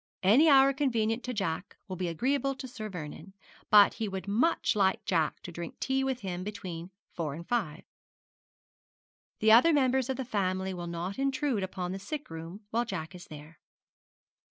[0.23, 3.33] Any hour convenient to Jack will be agreeable to Sir Vernon,
[3.69, 7.83] but he would much like Jack to drink tea with him between four and five.
[9.41, 13.13] The other members of the family will not intrude upon the sick room while Jack
[13.13, 13.59] is there.'